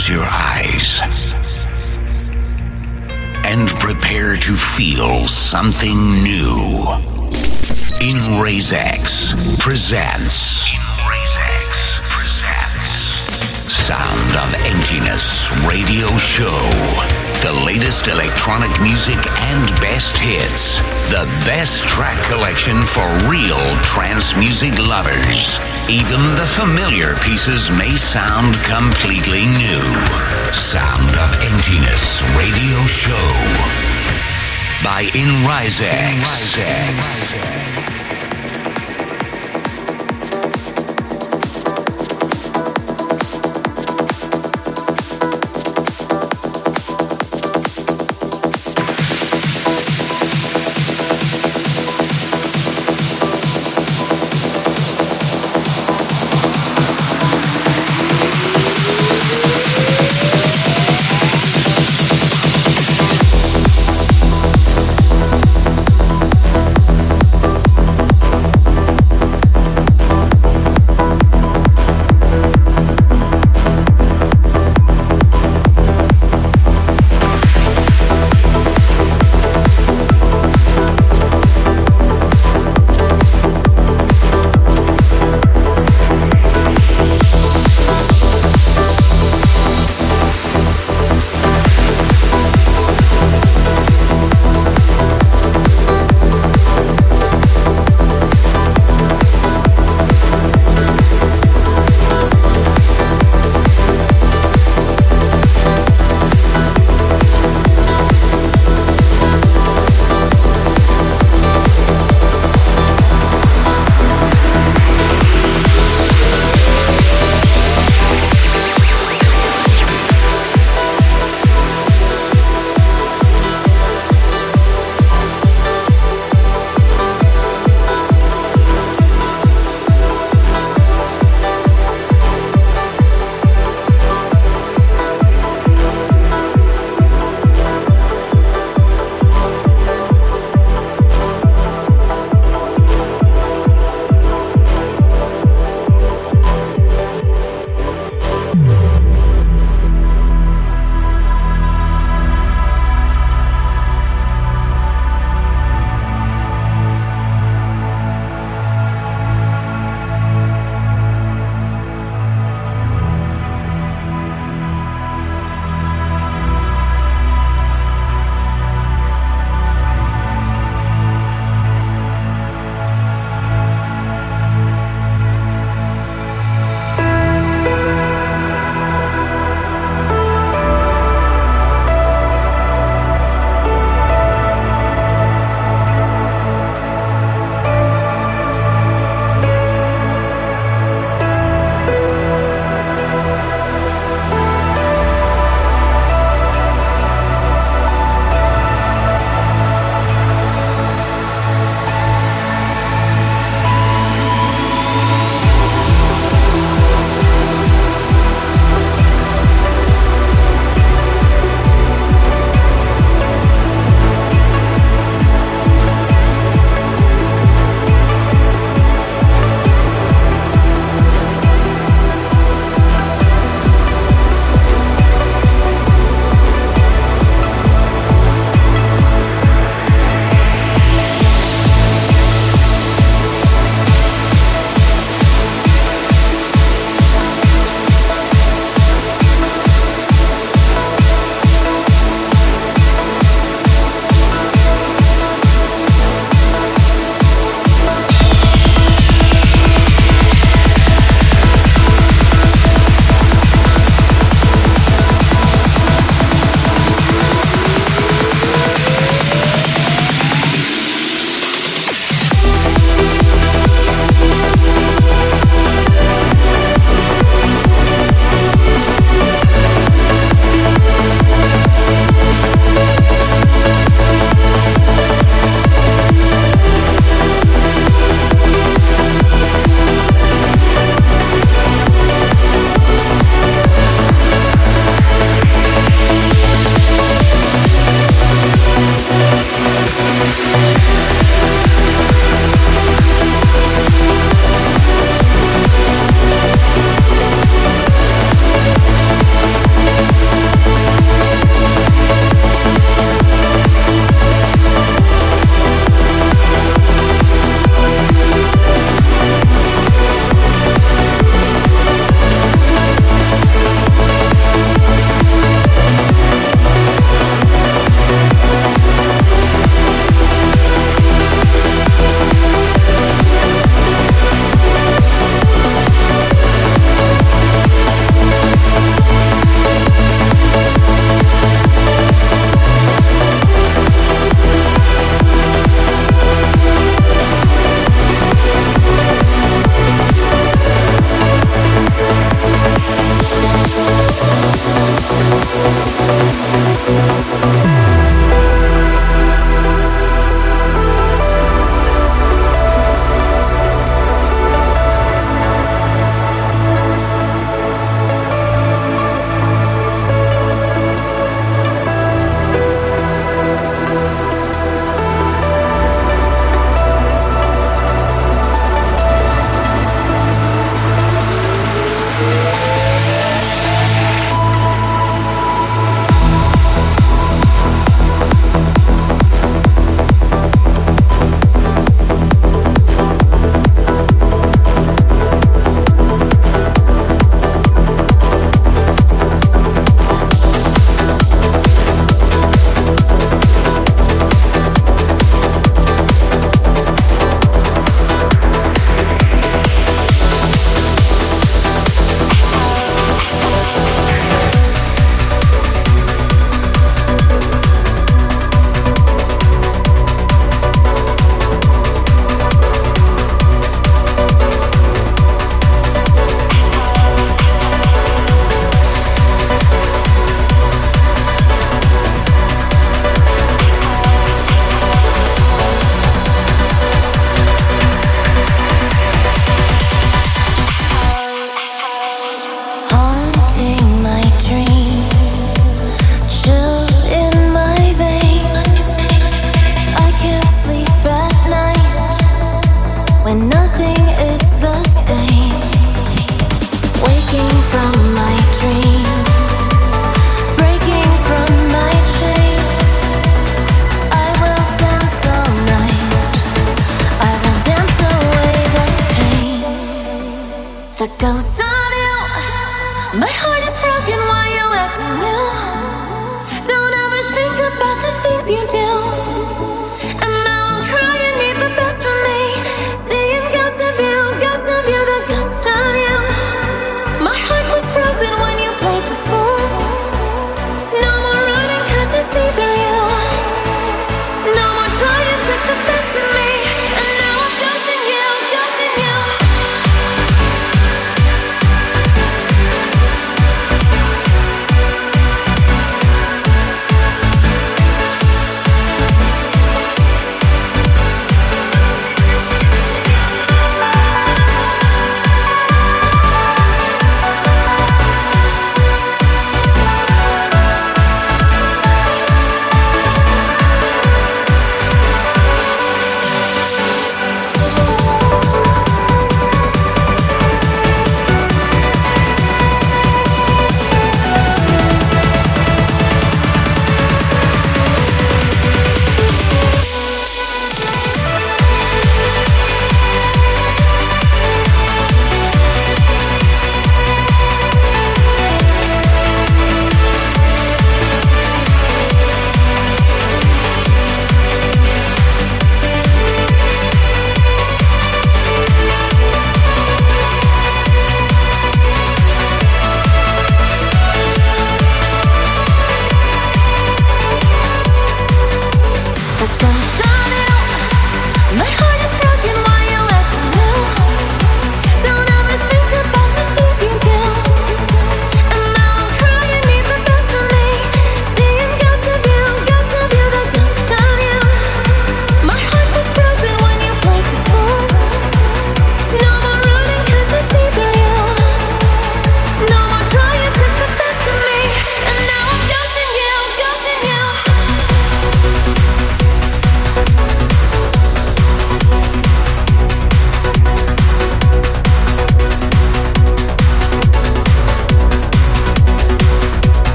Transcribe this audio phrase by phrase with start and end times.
[0.00, 1.02] close your eyes
[3.44, 6.86] and prepare to feel something new.
[8.00, 8.40] In
[8.72, 10.89] X presents
[13.90, 16.62] Sound of Emptiness Radio Show.
[17.42, 20.78] The latest electronic music and best hits.
[21.10, 25.58] The best track collection for real trance music lovers.
[25.90, 29.82] Even the familiar pieces may sound completely new.
[30.54, 33.26] Sound of Emptiness Radio Show
[34.86, 36.22] by Inrisex.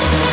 [0.00, 0.29] Peace.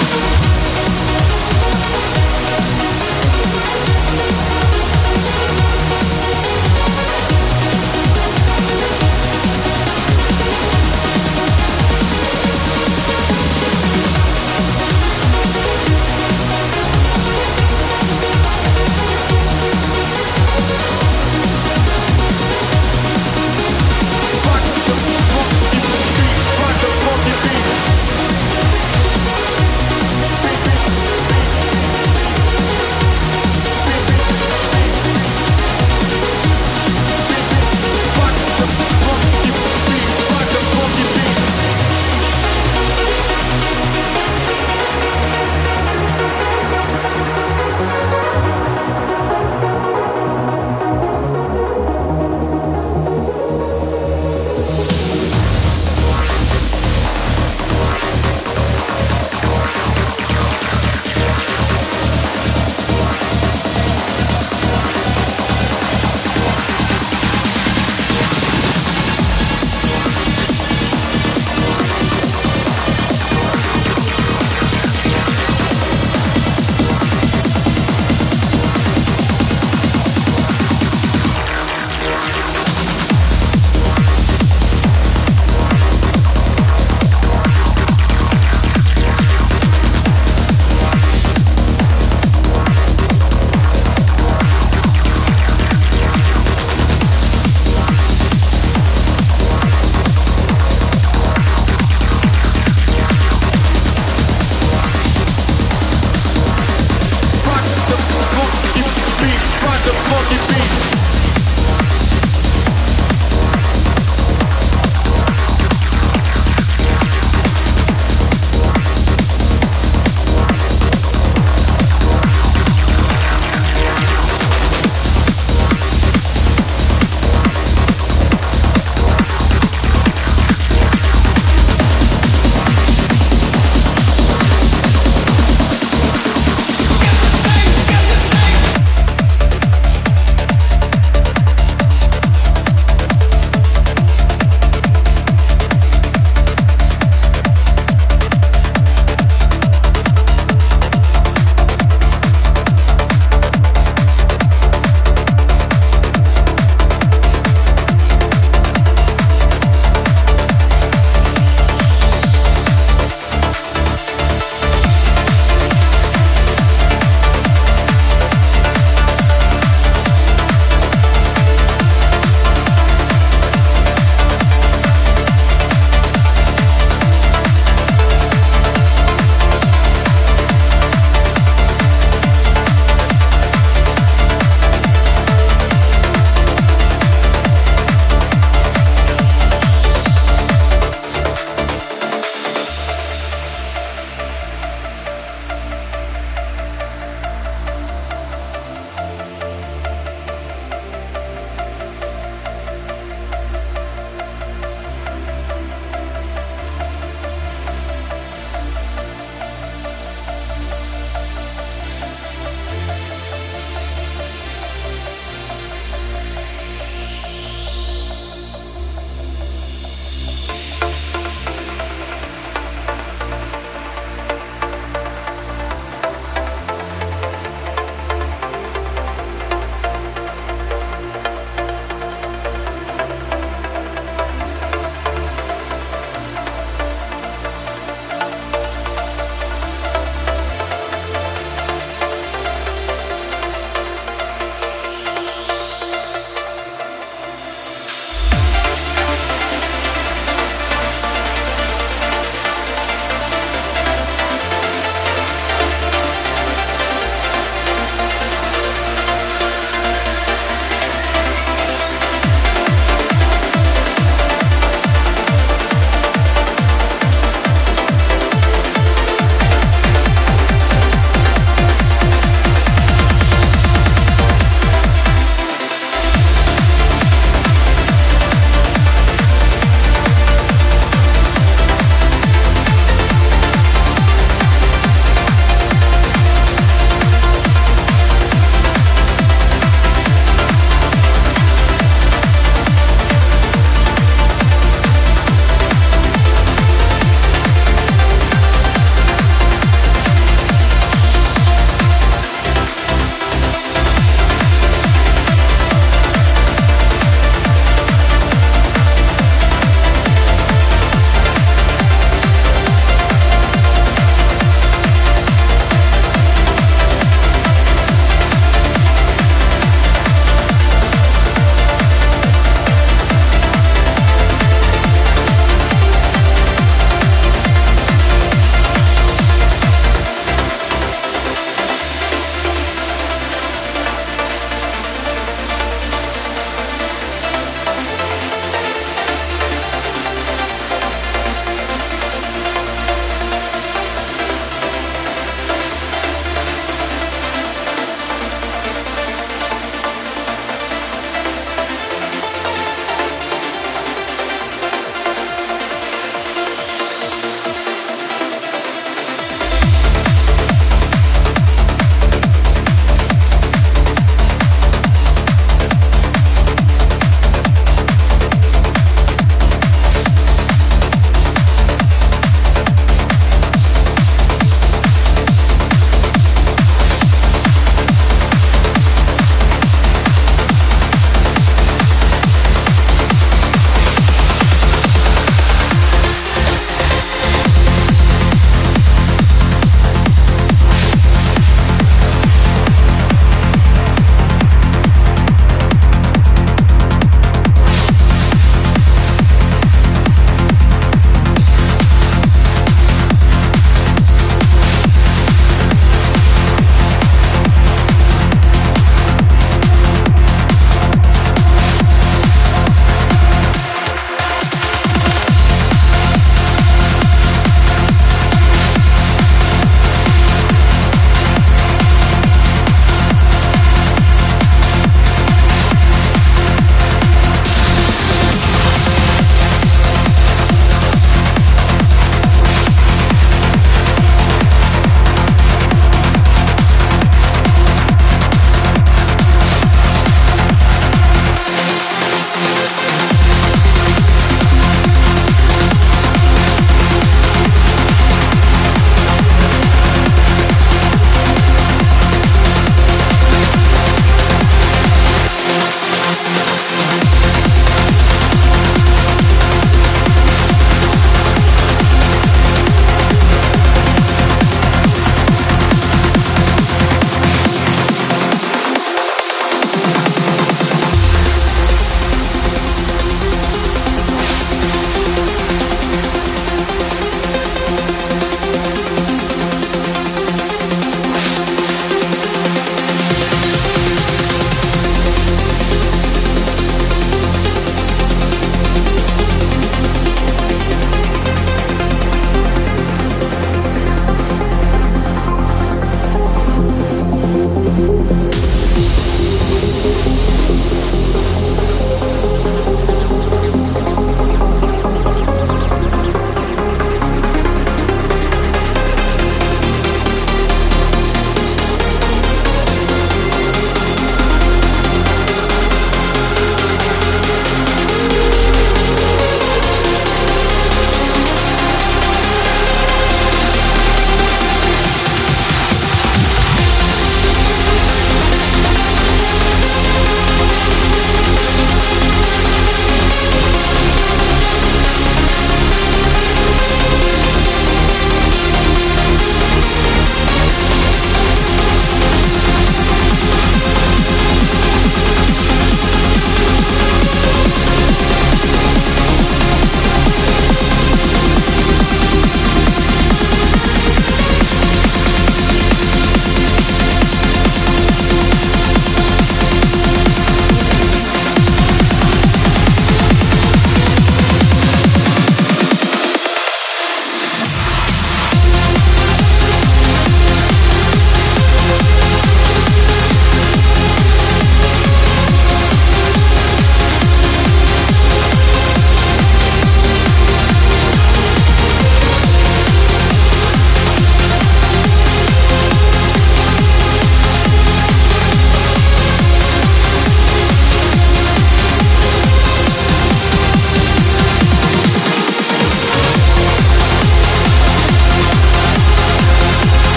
[110.29, 110.86] Wicked beats.